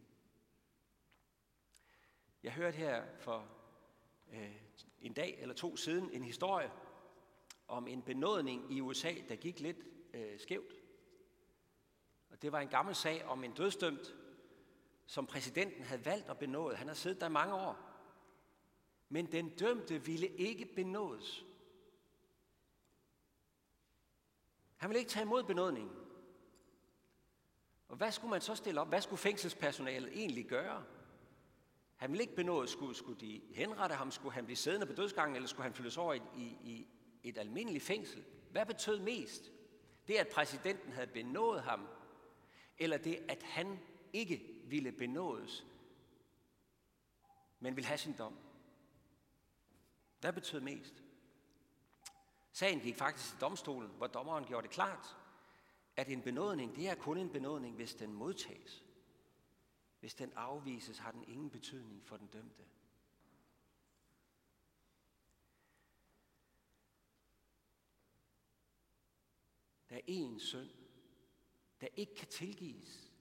Jeg 2.43 2.53
hørte 2.53 2.77
her 2.77 3.03
for 3.19 3.47
øh, 4.31 4.55
en 5.01 5.13
dag 5.13 5.37
eller 5.39 5.55
to 5.55 5.77
siden 5.77 6.11
en 6.11 6.23
historie 6.23 6.71
om 7.69 7.87
en 7.87 8.01
benådning 8.01 8.73
i 8.73 8.81
USA, 8.81 9.13
der 9.29 9.35
gik 9.35 9.59
lidt 9.59 9.77
øh, 10.13 10.39
skævt. 10.39 10.73
Og 12.29 12.41
det 12.41 12.51
var 12.51 12.59
en 12.59 12.67
gammel 12.67 12.95
sag 12.95 13.25
om 13.25 13.43
en 13.43 13.51
dødsdømt, 13.51 14.15
som 15.05 15.25
præsidenten 15.25 15.83
havde 15.83 16.05
valgt 16.05 16.29
at 16.29 16.39
benåde. 16.39 16.75
Han 16.75 16.87
har 16.87 16.95
siddet 16.95 17.21
der 17.21 17.29
mange 17.29 17.53
år. 17.53 17.89
Men 19.09 19.31
den 19.31 19.49
dømte 19.49 20.05
ville 20.05 20.27
ikke 20.27 20.65
benådes. 20.65 21.45
Han 24.77 24.89
ville 24.89 24.99
ikke 24.99 25.11
tage 25.11 25.23
imod 25.23 25.43
benådningen. 25.43 25.95
Og 27.87 27.97
hvad 27.97 28.11
skulle 28.11 28.29
man 28.29 28.41
så 28.41 28.55
stille 28.55 28.81
op? 28.81 28.87
Hvad 28.87 29.01
skulle 29.01 29.19
fængselspersonalet 29.19 30.09
egentlig 30.13 30.45
gøre? 30.45 30.83
Han 31.95 32.11
ville 32.11 32.23
ikke 32.23 32.35
benådes. 32.35 32.69
Skulle, 32.69 32.95
skulle 32.95 33.19
de 33.19 33.41
henrette 33.53 33.95
ham? 33.95 34.11
Skulle 34.11 34.33
han 34.33 34.45
blive 34.45 34.57
siddende 34.57 34.85
på 34.85 34.93
dødsgangen? 34.93 35.35
Eller 35.35 35.47
skulle 35.47 35.63
han 35.63 35.73
flyttes 35.73 35.97
over 35.97 36.13
i, 36.13 36.21
i, 36.37 36.57
i 36.63 36.87
et 37.23 37.37
almindeligt 37.37 37.83
fængsel? 37.83 38.23
Hvad 38.51 38.65
betød 38.65 38.99
mest? 38.99 39.51
Det, 40.07 40.15
at 40.15 40.27
præsidenten 40.27 40.91
havde 40.91 41.07
benået 41.07 41.61
ham, 41.61 41.87
eller 42.77 42.97
det, 42.97 43.25
at 43.27 43.43
han 43.43 43.79
ikke 44.13 44.61
ville 44.65 44.91
benådes, 44.91 45.65
men 47.59 47.75
ville 47.75 47.87
have 47.87 47.97
sin 47.97 48.13
dom? 48.17 48.37
Hvad 50.19 50.33
betød 50.33 50.59
mest? 50.59 51.03
Sagen 52.51 52.79
gik 52.79 52.95
faktisk 52.95 53.29
til 53.29 53.41
domstolen, 53.41 53.91
hvor 53.97 54.07
dommeren 54.07 54.45
gjorde 54.45 54.67
det 54.67 54.73
klart, 54.73 55.17
at 55.95 56.09
en 56.09 56.21
benådning, 56.21 56.75
det 56.75 56.89
er 56.89 56.95
kun 56.95 57.17
en 57.17 57.29
benådning, 57.29 57.75
hvis 57.75 57.95
den 57.95 58.13
modtages. 58.13 58.83
Hvis 59.99 60.13
den 60.13 60.33
afvises, 60.35 60.97
har 60.97 61.11
den 61.11 61.23
ingen 61.27 61.49
betydning 61.49 62.03
for 62.05 62.17
den 62.17 62.27
dømte. 62.27 62.63
Der 69.89 69.95
er 69.95 70.01
én 70.09 70.39
synd, 70.39 70.69
der 71.81 71.87
ikke 71.95 72.15
kan 72.15 72.27
tilgives. 72.27 73.11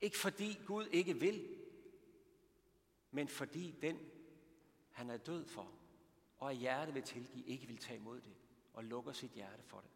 Ikke 0.00 0.18
fordi 0.18 0.58
Gud 0.66 0.86
ikke 0.86 1.20
vil, 1.20 1.56
men 3.10 3.28
fordi 3.28 3.74
den, 3.82 3.98
han 4.90 5.10
er 5.10 5.16
død 5.16 5.46
for, 5.46 5.72
og 6.38 6.50
at 6.50 6.56
hjerte 6.56 6.92
vil 6.92 7.02
tilgive, 7.02 7.46
ikke 7.46 7.66
vil 7.66 7.78
tage 7.78 7.98
imod 7.98 8.20
det 8.20 8.34
og 8.72 8.84
lukker 8.84 9.12
sit 9.12 9.30
hjerte 9.30 9.62
for 9.62 9.80
det. 9.80 9.90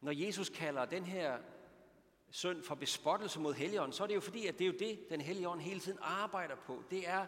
Når 0.00 0.12
Jesus 0.12 0.48
kalder 0.48 0.84
den 0.84 1.04
her 1.04 1.42
synd 2.30 2.62
for 2.62 2.74
bespottelse 2.74 3.40
mod 3.40 3.54
Helligånden, 3.54 3.92
så 3.92 4.02
er 4.02 4.06
det 4.06 4.14
jo 4.14 4.20
fordi, 4.20 4.46
at 4.46 4.58
det 4.58 4.64
er 4.64 4.68
jo 4.68 4.78
det, 4.78 5.06
den 5.10 5.20
Helligånd 5.20 5.60
hele 5.60 5.80
tiden 5.80 5.98
arbejder 6.02 6.56
på. 6.56 6.82
Det 6.90 7.08
er 7.08 7.26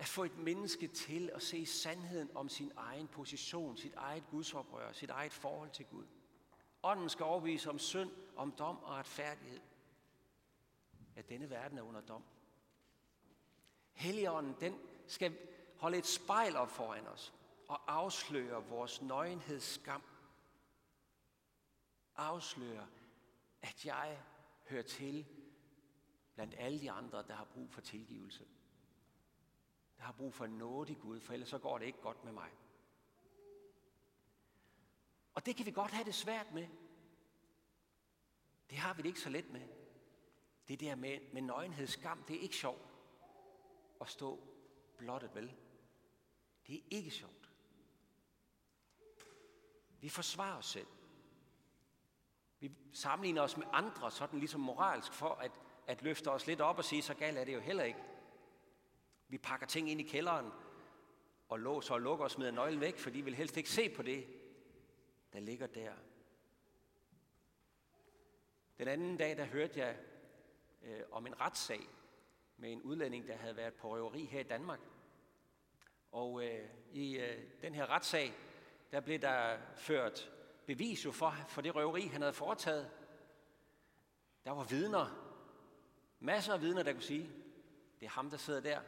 at 0.00 0.06
få 0.06 0.24
et 0.24 0.38
menneske 0.38 0.88
til 0.88 1.30
at 1.34 1.42
se 1.42 1.66
sandheden 1.66 2.36
om 2.36 2.48
sin 2.48 2.72
egen 2.76 3.08
position, 3.08 3.76
sit 3.76 3.94
eget 3.94 4.24
gudsoprør, 4.30 4.92
sit 4.92 5.10
eget 5.10 5.32
forhold 5.32 5.70
til 5.70 5.86
Gud. 5.86 6.04
Ånden 6.82 7.08
skal 7.08 7.24
overbevise 7.24 7.70
om 7.70 7.78
synd, 7.78 8.10
om 8.36 8.52
dom 8.52 8.82
og 8.82 8.90
retfærdighed. 8.90 9.60
At 11.16 11.28
denne 11.28 11.50
verden 11.50 11.78
er 11.78 11.82
under 11.82 12.00
dom. 12.00 12.24
Helligånden, 13.92 14.56
den 14.60 14.78
skal 15.06 15.38
holde 15.76 15.98
et 15.98 16.06
spejl 16.06 16.56
op 16.56 16.70
foran 16.70 17.06
os 17.06 17.34
og 17.68 17.94
afsløre 17.94 18.68
vores 18.68 19.02
nøgenhedsskam. 19.02 20.02
Afsløre, 22.16 22.86
at 23.62 23.86
jeg 23.86 24.22
hører 24.68 24.82
til 24.82 25.26
blandt 26.34 26.54
alle 26.58 26.80
de 26.80 26.90
andre, 26.90 27.22
der 27.22 27.34
har 27.34 27.44
brug 27.44 27.70
for 27.70 27.80
tilgivelse. 27.80 28.46
Jeg 30.00 30.06
har 30.06 30.12
brug 30.12 30.34
for 30.34 30.46
nåde 30.46 30.92
i 30.92 30.94
Gud, 30.94 31.20
for 31.20 31.32
ellers 31.32 31.48
så 31.48 31.58
går 31.58 31.78
det 31.78 31.86
ikke 31.86 32.00
godt 32.00 32.24
med 32.24 32.32
mig. 32.32 32.50
Og 35.34 35.46
det 35.46 35.56
kan 35.56 35.66
vi 35.66 35.70
godt 35.70 35.90
have 35.90 36.04
det 36.04 36.14
svært 36.14 36.52
med. 36.52 36.68
Det 38.70 38.78
har 38.78 38.94
vi 38.94 39.02
det 39.02 39.08
ikke 39.08 39.20
så 39.20 39.30
let 39.30 39.50
med. 39.50 39.68
Det 40.68 40.80
der 40.80 40.94
med, 40.94 41.18
med 41.32 41.42
nøgenhed, 41.42 41.86
skam, 41.86 42.22
det 42.22 42.36
er 42.36 42.40
ikke 42.40 42.56
sjovt 42.56 42.88
at 44.00 44.08
stå 44.08 44.40
blottet, 44.96 45.34
vel? 45.34 45.56
Det 46.66 46.76
er 46.76 46.82
ikke 46.90 47.10
sjovt. 47.10 47.52
Vi 50.00 50.08
forsvarer 50.08 50.56
os 50.56 50.66
selv. 50.66 50.86
Vi 52.60 52.72
sammenligner 52.92 53.42
os 53.42 53.56
med 53.56 53.66
andre, 53.72 54.10
sådan 54.10 54.38
ligesom 54.38 54.60
moralsk, 54.60 55.12
for 55.12 55.34
at, 55.34 55.52
at 55.86 56.02
løfte 56.02 56.30
os 56.30 56.46
lidt 56.46 56.60
op 56.60 56.78
og 56.78 56.84
sige, 56.84 57.02
så 57.02 57.14
galt 57.14 57.38
er 57.38 57.44
det 57.44 57.54
jo 57.54 57.60
heller 57.60 57.84
ikke. 57.84 58.09
Vi 59.30 59.38
pakker 59.38 59.66
ting 59.66 59.90
ind 59.90 60.00
i 60.00 60.04
kælderen 60.04 60.50
og 61.48 61.60
låser 61.60 61.94
og 61.94 62.00
lukker 62.00 62.24
og 62.24 62.30
smider 62.30 62.50
nøglen 62.50 62.80
væk, 62.80 62.98
for 62.98 63.10
de 63.10 63.24
vil 63.24 63.34
helst 63.34 63.56
ikke 63.56 63.70
se 63.70 63.88
på 63.88 64.02
det, 64.02 64.26
der 65.32 65.40
ligger 65.40 65.66
der. 65.66 65.92
Den 68.78 68.88
anden 68.88 69.16
dag, 69.16 69.36
der 69.36 69.44
hørte 69.44 69.80
jeg 69.80 69.98
øh, 70.82 71.00
om 71.12 71.26
en 71.26 71.40
retssag 71.40 71.80
med 72.56 72.72
en 72.72 72.82
udlænding, 72.82 73.28
der 73.28 73.36
havde 73.36 73.56
været 73.56 73.74
på 73.74 73.94
røveri 73.94 74.24
her 74.24 74.40
i 74.40 74.42
Danmark. 74.42 74.80
Og 76.12 76.44
øh, 76.44 76.68
i 76.92 77.18
øh, 77.18 77.44
den 77.62 77.74
her 77.74 77.86
retssag, 77.86 78.34
der 78.92 79.00
blev 79.00 79.18
der 79.18 79.58
ført 79.76 80.32
bevis 80.66 81.04
jo 81.04 81.12
for, 81.12 81.34
for 81.48 81.60
det 81.60 81.74
røveri, 81.74 82.06
han 82.06 82.20
havde 82.20 82.32
foretaget. 82.32 82.90
Der 84.44 84.50
var 84.50 84.64
vidner, 84.64 85.36
masser 86.20 86.54
af 86.54 86.60
vidner, 86.60 86.82
der 86.82 86.92
kunne 86.92 87.02
sige, 87.02 87.30
det 88.00 88.06
er 88.06 88.10
ham, 88.10 88.30
der 88.30 88.36
sidder 88.36 88.60
der. 88.60 88.80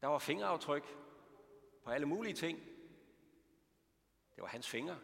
Der 0.00 0.06
var 0.06 0.18
fingeraftryk 0.18 0.96
på 1.84 1.90
alle 1.90 2.06
mulige 2.06 2.34
ting. 2.34 2.58
Det 4.34 4.42
var 4.42 4.46
hans 4.46 4.68
fingre. 4.68 4.98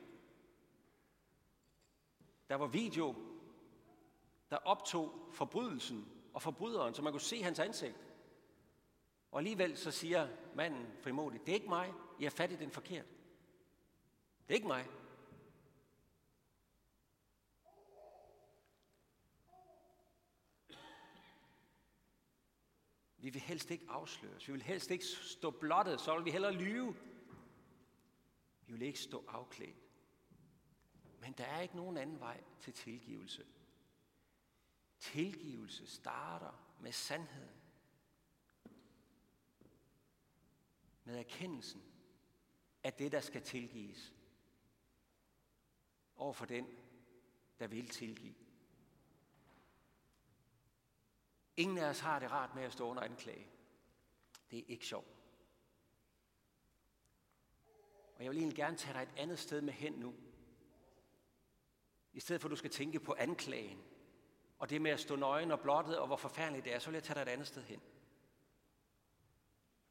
Der 2.48 2.54
var 2.54 2.66
video, 2.66 3.14
der 4.50 4.56
optog 4.56 5.28
forbrydelsen 5.32 6.12
og 6.34 6.42
forbryderen, 6.42 6.94
så 6.94 7.02
man 7.02 7.12
kunne 7.12 7.20
se 7.20 7.42
hans 7.42 7.58
ansigt. 7.58 7.96
Og 9.30 9.38
alligevel 9.38 9.76
så 9.76 9.90
siger 9.90 10.28
manden 10.54 10.86
frimodigt, 11.02 11.46
det 11.46 11.52
er 11.52 11.56
ikke 11.56 11.68
mig, 11.68 11.94
I 12.18 12.22
har 12.22 12.30
fat 12.30 12.52
i 12.52 12.56
den 12.56 12.70
forkert. 12.70 13.06
Det 14.48 14.50
er 14.50 14.54
ikke 14.54 14.66
mig. 14.66 14.88
Vi 23.26 23.30
vil 23.30 23.42
helst 23.42 23.70
ikke 23.70 23.84
afsløres. 23.88 24.48
Vi 24.48 24.52
vil 24.52 24.62
helst 24.62 24.90
ikke 24.90 25.04
stå 25.04 25.50
blottet, 25.50 26.00
så 26.00 26.16
vil 26.16 26.24
vi 26.24 26.30
hellere 26.30 26.52
lyve. 26.52 26.96
Vi 28.66 28.72
vil 28.72 28.82
ikke 28.82 28.98
stå 28.98 29.24
afklædt. 29.28 29.76
Men 31.20 31.32
der 31.32 31.44
er 31.44 31.60
ikke 31.60 31.76
nogen 31.76 31.96
anden 31.96 32.20
vej 32.20 32.44
til 32.60 32.72
tilgivelse. 32.72 33.46
Tilgivelse 34.98 35.86
starter 35.86 36.76
med 36.80 36.92
sandheden. 36.92 37.60
Med 41.04 41.18
erkendelsen 41.18 41.82
af 42.82 42.92
det, 42.92 43.12
der 43.12 43.20
skal 43.20 43.42
tilgives. 43.42 44.14
Over 46.16 46.32
for 46.32 46.46
den, 46.46 46.66
der 47.58 47.66
vil 47.66 47.88
tilgive. 47.88 48.45
Ingen 51.56 51.78
af 51.78 51.88
os 51.88 52.00
har 52.00 52.18
det 52.18 52.30
rart 52.30 52.54
med 52.54 52.62
at 52.62 52.72
stå 52.72 52.88
under 52.88 53.02
anklage. 53.02 53.46
Det 54.50 54.58
er 54.58 54.64
ikke 54.68 54.86
sjovt. 54.86 55.16
Og 58.16 58.22
jeg 58.22 58.30
vil 58.30 58.38
egentlig 58.38 58.56
gerne 58.56 58.76
tage 58.76 58.94
dig 58.94 59.02
et 59.02 59.14
andet 59.16 59.38
sted 59.38 59.60
med 59.60 59.72
hen 59.72 59.92
nu. 59.92 60.14
I 62.12 62.20
stedet 62.20 62.42
for 62.42 62.48
at 62.48 62.50
du 62.50 62.56
skal 62.56 62.70
tænke 62.70 63.00
på 63.00 63.14
anklagen, 63.18 63.84
og 64.58 64.70
det 64.70 64.82
med 64.82 64.90
at 64.90 65.00
stå 65.00 65.16
nøgen 65.16 65.50
og 65.50 65.60
blottet, 65.60 65.98
og 65.98 66.06
hvor 66.06 66.16
forfærdeligt 66.16 66.64
det 66.64 66.74
er, 66.74 66.78
så 66.78 66.90
vil 66.90 66.94
jeg 66.94 67.02
tage 67.02 67.14
dig 67.14 67.22
et 67.22 67.28
andet 67.28 67.46
sted 67.46 67.62
hen. 67.62 67.80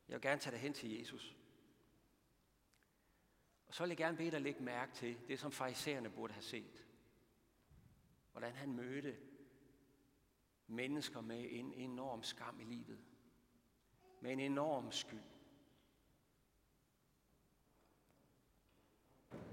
Jeg 0.08 0.14
vil 0.14 0.22
gerne 0.22 0.42
tage 0.42 0.52
dig 0.52 0.60
hen 0.60 0.74
til 0.74 0.98
Jesus. 0.98 1.36
Og 3.68 3.76
så 3.76 3.84
vil 3.84 3.90
jeg 3.90 3.98
gerne 3.98 4.18
bede 4.18 4.32
dig 4.32 4.42
lægge 4.42 4.64
mærke 4.64 4.94
til 4.94 5.18
det, 5.28 5.40
som 5.40 5.52
farisæerne 5.52 6.10
burde 6.10 6.34
have 6.34 6.44
set. 6.44 6.86
Hvordan 8.32 8.54
han 8.54 8.72
mødte 8.72 9.18
mennesker 10.68 11.22
med 11.22 11.48
en 11.50 11.74
enorm 11.74 12.24
skam 12.24 12.60
i 12.60 12.64
livet. 12.64 13.00
Med 14.22 14.32
en 14.32 14.40
enorm 14.40 14.92
skyld. 14.92 15.24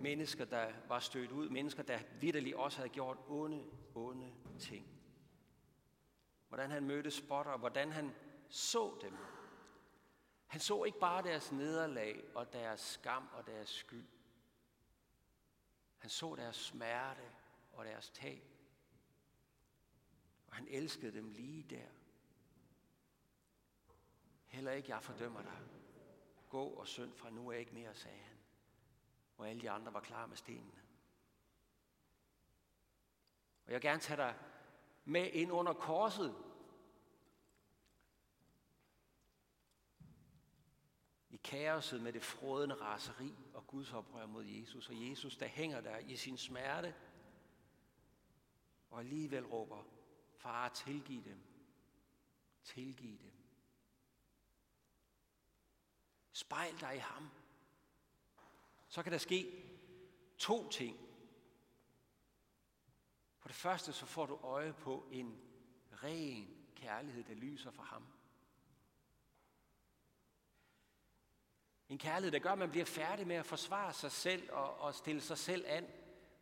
Mennesker, 0.01 0.45
der 0.45 0.73
var 0.89 0.99
stødt 0.99 1.33
ud. 1.33 1.49
Mennesker, 1.49 1.83
der 1.83 1.99
vidderligt 2.21 2.57
også 2.57 2.79
havde 2.79 2.89
gjort 2.89 3.19
onde, 3.29 3.65
onde 3.95 4.33
ting. 4.59 4.87
Hvordan 6.49 6.71
han 6.71 6.85
mødte 6.85 7.11
spotter, 7.11 7.57
hvordan 7.57 7.93
han 7.93 8.15
så 8.49 8.99
dem. 9.03 9.17
Han 10.47 10.61
så 10.61 10.85
ikke 10.85 10.99
bare 10.99 11.23
deres 11.23 11.53
nederlag 11.53 12.25
og 12.35 12.53
deres 12.53 12.81
skam 12.81 13.29
og 13.33 13.47
deres 13.47 13.69
skyld. 13.69 14.09
Han 15.99 16.11
så 16.11 16.35
deres 16.35 16.57
smerte 16.57 17.31
og 17.73 17.85
deres 17.85 18.11
tab. 18.11 18.52
Og 20.53 20.57
han 20.57 20.69
elskede 20.69 21.13
dem 21.13 21.31
lige 21.31 21.63
der. 21.63 21.87
Heller 24.47 24.73
ikke 24.73 24.91
jeg 24.91 25.03
fordømmer 25.03 25.43
dig. 25.43 25.59
Gå 26.49 26.65
og 26.65 26.89
synd 26.89 27.15
fra 27.15 27.31
nu 27.31 27.49
er 27.49 27.57
ikke 27.57 27.75
mere, 27.75 27.95
sagde 27.95 28.19
han. 28.19 28.37
Og 29.37 29.49
alle 29.49 29.63
de 29.63 29.71
andre 29.71 29.93
var 29.93 30.01
klar 30.01 30.27
med 30.27 30.37
stenene. 30.37 30.83
Og 33.65 33.73
jeg 33.73 33.75
vil 33.75 33.81
gerne 33.81 34.01
tage 34.01 34.17
dig 34.17 34.39
med 35.05 35.31
ind 35.33 35.53
under 35.53 35.73
korset. 35.73 36.37
I 41.31 41.37
kaoset 41.37 42.03
med 42.03 42.13
det 42.13 42.23
frådende 42.23 42.75
raseri 42.75 43.35
og 43.55 43.67
Guds 43.67 43.93
oprør 43.93 44.27
mod 44.27 44.45
Jesus. 44.45 44.89
Og 44.89 45.09
Jesus, 45.09 45.37
der 45.37 45.47
hænger 45.47 45.81
der 45.81 45.99
i 45.99 46.17
sin 46.17 46.39
smerte, 46.39 46.95
og 48.91 49.01
alligevel 49.01 49.47
råber, 49.47 49.85
Far, 50.43 50.69
tilgiv 50.69 51.25
dem. 51.25 51.43
Tilgiv 52.63 53.19
dem. 53.19 53.33
Spejl 56.33 56.81
dig 56.81 56.97
i 56.97 56.99
ham. 56.99 57.31
Så 58.89 59.03
kan 59.03 59.13
der 59.13 59.19
ske 59.19 59.65
to 60.39 60.69
ting. 60.69 60.99
For 63.39 63.49
det 63.49 63.57
første 63.57 63.93
så 63.93 64.07
får 64.07 64.27
du 64.27 64.37
øje 64.37 64.73
på 64.73 65.09
en 65.11 65.41
ren 65.93 66.65
kærlighed, 66.75 67.25
der 67.25 67.35
lyser 67.35 67.71
for 67.71 67.83
ham. 67.83 68.07
En 71.89 71.99
kærlighed, 71.99 72.33
der 72.33 72.39
gør, 72.39 72.53
at 72.53 72.59
man 72.59 72.71
bliver 72.71 72.87
færdig 72.87 73.27
med 73.27 73.37
at 73.37 73.47
forsvare 73.47 73.93
sig 73.93 74.13
selv 74.13 74.53
og, 74.53 74.79
og 74.79 74.95
stille 74.95 75.21
sig 75.21 75.39
selv 75.39 75.65
an 75.67 75.87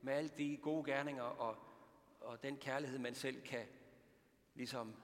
med 0.01 0.12
alle 0.12 0.31
de 0.37 0.57
gode 0.57 0.92
gerninger 0.92 1.22
og, 1.22 1.57
og 2.20 2.42
den 2.42 2.57
kærlighed, 2.57 2.98
man 2.98 3.14
selv 3.14 3.42
kan 3.42 3.68
ligesom 4.61 4.94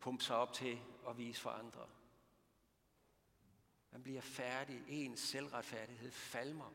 pumpe 0.00 0.24
sig 0.24 0.36
op 0.36 0.52
til 0.52 0.80
at 1.08 1.18
vise 1.18 1.40
for 1.40 1.50
andre. 1.50 1.88
Man 3.90 4.02
bliver 4.02 4.20
færdig. 4.20 4.84
Ens 4.88 5.20
selvretfærdighed 5.20 6.10
falmer. 6.10 6.72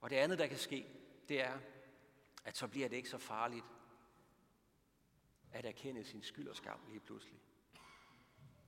Og 0.00 0.10
det 0.10 0.16
andet, 0.16 0.38
der 0.38 0.46
kan 0.46 0.58
ske, 0.58 0.86
det 1.28 1.40
er, 1.40 1.58
at 2.44 2.56
så 2.56 2.68
bliver 2.68 2.88
det 2.88 2.96
ikke 2.96 3.08
så 3.08 3.18
farligt 3.18 3.64
at 5.52 5.64
erkende 5.64 6.04
sin 6.04 6.22
skyld 6.22 6.48
og 6.48 6.56
skam 6.56 6.80
lige 6.88 7.00
pludselig. 7.00 7.40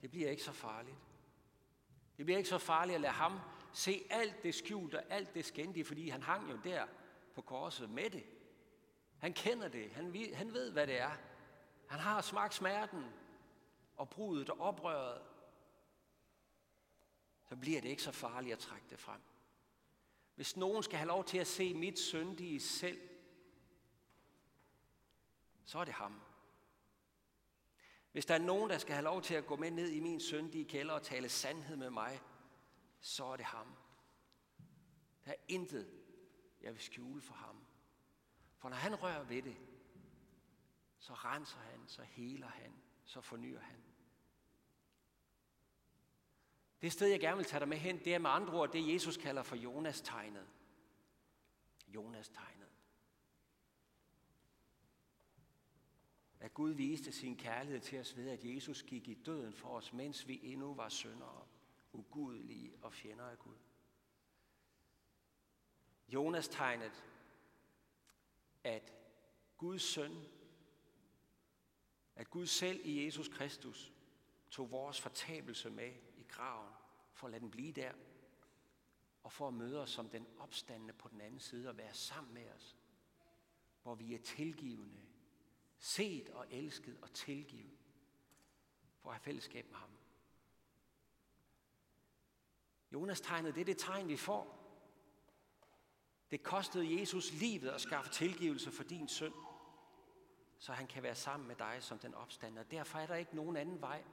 Det 0.02 0.10
bliver 0.10 0.30
ikke 0.30 0.42
så 0.42 0.52
farligt. 0.52 0.96
Det 2.16 2.24
bliver 2.24 2.38
ikke 2.38 2.50
så 2.50 2.58
farligt 2.58 2.94
at 2.94 3.00
lade 3.00 3.12
ham 3.12 3.40
se 3.72 4.06
alt 4.10 4.42
det 4.42 4.54
skjulte 4.54 4.96
og 4.98 5.04
alt 5.10 5.34
det 5.34 5.44
skændige, 5.44 5.84
fordi 5.84 6.08
han 6.08 6.22
hang 6.22 6.50
jo 6.50 6.60
der 6.64 6.86
på 7.34 7.42
korset 7.42 7.90
med 7.90 8.10
det. 8.10 8.35
Han 9.18 9.32
kender 9.32 9.68
det. 9.68 9.90
Han, 9.90 10.34
han 10.34 10.52
ved, 10.52 10.72
hvad 10.72 10.86
det 10.86 11.00
er. 11.00 11.16
Han 11.86 12.00
har 12.00 12.20
smagt 12.20 12.54
smerten 12.54 13.04
og 13.96 14.10
brudet 14.10 14.50
og 14.50 14.60
oprøret. 14.60 15.22
Så 17.48 17.56
bliver 17.56 17.80
det 17.80 17.88
ikke 17.88 18.02
så 18.02 18.12
farligt 18.12 18.52
at 18.52 18.58
trække 18.58 18.86
det 18.90 18.98
frem. 18.98 19.20
Hvis 20.34 20.56
nogen 20.56 20.82
skal 20.82 20.98
have 20.98 21.08
lov 21.08 21.24
til 21.24 21.38
at 21.38 21.46
se 21.46 21.74
mit 21.74 21.98
syndige 21.98 22.60
selv, 22.60 23.00
så 25.64 25.78
er 25.78 25.84
det 25.84 25.94
ham. 25.94 26.20
Hvis 28.12 28.26
der 28.26 28.34
er 28.34 28.38
nogen, 28.38 28.70
der 28.70 28.78
skal 28.78 28.94
have 28.94 29.04
lov 29.04 29.22
til 29.22 29.34
at 29.34 29.46
gå 29.46 29.56
med 29.56 29.70
ned 29.70 29.88
i 29.88 30.00
min 30.00 30.20
syndige 30.20 30.64
kælder 30.64 30.94
og 30.94 31.02
tale 31.02 31.28
sandhed 31.28 31.76
med 31.76 31.90
mig, 31.90 32.20
så 33.00 33.24
er 33.24 33.36
det 33.36 33.44
ham. 33.44 33.66
Der 35.24 35.30
er 35.30 35.36
intet, 35.48 35.90
jeg 36.62 36.72
vil 36.72 36.80
skjule 36.80 37.22
for 37.22 37.34
ham. 37.34 37.55
For 38.66 38.70
når 38.70 38.76
han 38.76 39.02
rører 39.02 39.24
ved 39.24 39.42
det, 39.42 39.56
så 40.98 41.14
renser 41.14 41.58
han, 41.58 41.80
så 41.86 42.02
heler 42.02 42.46
han, 42.46 42.72
så 43.04 43.20
fornyer 43.20 43.60
han. 43.60 43.82
Det 46.82 46.92
sted, 46.92 47.08
jeg 47.08 47.20
gerne 47.20 47.36
vil 47.36 47.46
tage 47.46 47.60
dig 47.60 47.68
med 47.68 47.76
hen, 47.76 47.98
det 47.98 48.14
er 48.14 48.18
med 48.18 48.30
andre 48.30 48.52
ord 48.52 48.72
det, 48.72 48.92
Jesus 48.92 49.16
kalder 49.16 49.42
for 49.42 49.56
Jonas-tegnet. 49.56 50.46
Jonas-tegnet. 51.88 52.68
At 56.40 56.54
Gud 56.54 56.70
viste 56.70 57.12
sin 57.12 57.36
kærlighed 57.36 57.80
til 57.80 58.00
os 58.00 58.16
ved, 58.16 58.30
at 58.30 58.44
Jesus 58.44 58.82
gik 58.82 59.08
i 59.08 59.14
døden 59.14 59.52
for 59.52 59.68
os, 59.68 59.92
mens 59.92 60.28
vi 60.28 60.40
endnu 60.42 60.74
var 60.74 60.88
syndere, 60.88 61.46
ugudelige 61.92 62.72
og 62.82 62.92
fjender 62.92 63.24
af 63.24 63.38
Gud. 63.38 63.56
Jonas-tegnet 66.08 67.04
at 68.66 68.92
Guds 69.56 69.82
søn, 69.82 70.24
at 72.16 72.30
Gud 72.30 72.46
selv 72.46 72.80
i 72.84 73.04
Jesus 73.04 73.28
Kristus 73.28 73.92
tog 74.50 74.70
vores 74.70 75.00
fortabelse 75.00 75.70
med 75.70 75.92
i 76.16 76.22
graven, 76.28 76.74
for 77.12 77.26
at 77.26 77.30
lade 77.30 77.40
den 77.40 77.50
blive 77.50 77.72
der, 77.72 77.92
og 79.22 79.32
for 79.32 79.48
at 79.48 79.54
møde 79.54 79.82
os 79.82 79.90
som 79.90 80.08
den 80.08 80.26
opstandende 80.38 80.92
på 80.92 81.08
den 81.08 81.20
anden 81.20 81.40
side 81.40 81.68
og 81.68 81.76
være 81.76 81.94
sammen 81.94 82.34
med 82.34 82.50
os, 82.50 82.76
hvor 83.82 83.94
vi 83.94 84.14
er 84.14 84.18
tilgivende, 84.18 85.02
set 85.78 86.28
og 86.28 86.46
elsket 86.50 86.98
og 87.02 87.12
tilgivet, 87.12 87.78
for 88.98 89.08
at 89.08 89.14
have 89.14 89.24
fællesskab 89.24 89.66
med 89.66 89.76
ham. 89.76 89.90
Jonas 92.92 93.20
tegnede 93.20 93.54
det 93.54 93.60
er 93.60 93.64
det 93.64 93.78
tegn, 93.78 94.08
vi 94.08 94.16
får, 94.16 94.65
det 96.30 96.42
kostede 96.42 97.00
Jesus 97.00 97.32
livet 97.32 97.68
at 97.68 97.80
skaffe 97.80 98.10
tilgivelse 98.10 98.70
for 98.70 98.82
din 98.82 99.08
synd, 99.08 99.34
så 100.58 100.72
han 100.72 100.86
kan 100.86 101.02
være 101.02 101.14
sammen 101.14 101.48
med 101.48 101.56
dig 101.56 101.78
som 101.80 101.98
den 101.98 102.14
opstander. 102.14 102.62
Derfor 102.62 102.98
er 102.98 103.06
der 103.06 103.14
ikke 103.14 103.36
nogen 103.36 103.56
anden 103.56 103.80
vej 103.80 104.04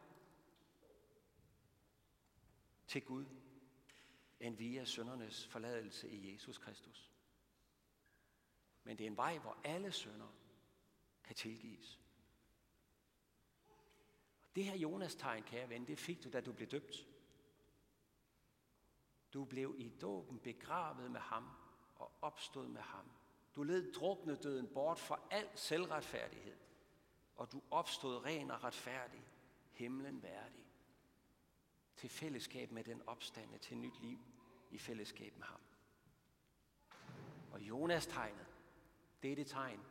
til 2.88 3.02
Gud, 3.02 3.26
end 4.40 4.58
via 4.58 4.86
syndernes 4.86 5.48
forladelse 5.48 6.10
i 6.10 6.34
Jesus 6.34 6.58
Kristus. 6.58 7.12
Men 8.84 8.98
det 8.98 9.04
er 9.04 9.08
en 9.08 9.18
vej, 9.18 9.38
hvor 9.38 9.58
alle 9.64 9.92
sønder 9.92 10.28
kan 11.24 11.36
tilgives. 11.36 12.00
Og 14.42 14.56
det 14.56 14.66
her 14.66 14.76
Jonas-tegn, 14.76 15.44
kære 15.44 15.70
ven, 15.70 15.88
det 15.88 16.00
fik 16.00 16.24
du, 16.24 16.30
da 16.30 16.42
du 16.42 16.54
blev 16.54 16.68
døbt. 16.68 17.08
Du 19.34 19.46
blev 19.46 19.76
i 19.78 19.90
dåben 19.90 20.40
begravet 20.40 21.12
med 21.12 21.20
ham 21.20 21.50
og 21.96 22.12
opstod 22.22 22.68
med 22.68 22.82
ham. 22.82 23.12
Du 23.56 23.64
led 23.64 23.94
drukne 23.94 24.36
døden 24.36 24.68
bort 24.68 25.00
fra 25.00 25.20
al 25.32 25.50
selvretfærdighed. 25.56 26.58
og 27.36 27.52
du 27.52 27.62
opstod 27.72 28.26
ren 28.26 28.52
og 28.52 28.64
retfærdig, 28.64 29.22
himlen 29.72 30.24
værdig, 30.24 30.66
til 31.96 32.10
fællesskab 32.10 32.72
med 32.72 32.84
den 32.84 33.08
opstande, 33.08 33.58
til 33.58 33.78
nyt 33.78 34.02
liv 34.02 34.20
i 34.72 34.78
fællesskab 34.78 35.38
med 35.38 35.46
ham. 35.46 35.62
Og 37.52 37.62
Jonas 37.62 38.08
tegnet, 38.08 38.48
det 39.24 39.32
er 39.32 39.36
det 39.36 39.48
tegn, 39.48 39.86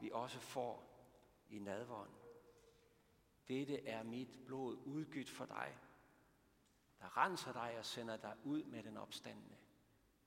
vi 0.00 0.10
også 0.12 0.40
får 0.40 0.90
i 1.48 1.58
nadvånden. 1.58 2.16
Dette 3.48 3.86
er 3.86 4.02
mit 4.02 4.38
blod 4.46 4.76
udgydt 4.86 5.30
for 5.30 5.44
dig, 5.44 5.78
der 6.98 7.16
renser 7.16 7.52
dig 7.52 7.78
og 7.78 7.84
sender 7.84 8.16
dig 8.16 8.36
ud 8.44 8.64
med 8.64 8.82
den 8.82 8.96
opstandende 8.96 9.59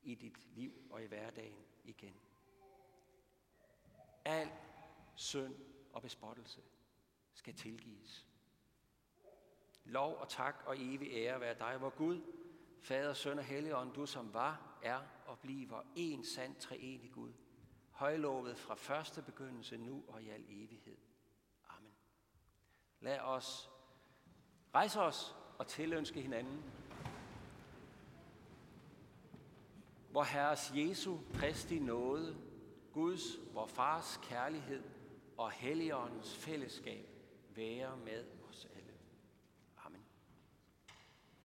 i 0.03 0.15
dit 0.15 0.55
liv 0.55 0.73
og 0.89 1.03
i 1.03 1.05
hverdagen 1.05 1.65
igen. 1.83 2.15
Al 4.25 4.49
synd 5.15 5.55
og 5.93 6.01
bespottelse 6.01 6.61
skal 7.33 7.53
tilgives. 7.53 8.27
Lov 9.85 10.17
og 10.17 10.29
tak 10.29 10.63
og 10.65 10.75
evig 10.79 11.09
ære 11.11 11.39
være 11.39 11.59
dig, 11.59 11.77
hvor 11.77 11.89
Gud, 11.89 12.21
Fader, 12.81 13.13
Søn 13.13 13.39
og 13.39 13.45
Helligånd, 13.45 13.93
du 13.93 14.05
som 14.05 14.33
var, 14.33 14.79
er 14.83 15.01
og 15.25 15.39
bliver 15.39 15.81
en 15.95 16.25
sand 16.25 16.55
treenig 16.55 17.11
Gud, 17.11 17.33
højlovet 17.91 18.57
fra 18.57 18.75
første 18.75 19.21
begyndelse 19.21 19.77
nu 19.77 20.03
og 20.07 20.23
i 20.23 20.29
al 20.29 20.45
evighed. 20.47 20.97
Amen. 21.69 21.93
Lad 22.99 23.19
os 23.19 23.69
rejse 24.75 25.01
os 25.01 25.35
og 25.57 25.67
tilønske 25.67 26.21
hinanden. 26.21 26.63
Hvor 30.13 30.23
Herres 30.23 30.71
Jesu 30.75 31.17
Kristi 31.33 31.79
nåde, 31.79 32.35
Guds, 32.93 33.21
vor 33.53 33.65
Fars 33.65 34.19
kærlighed 34.23 34.83
og 35.37 35.51
Helligåndens 35.51 36.35
fællesskab 36.35 37.05
være 37.55 37.97
med. 38.05 38.23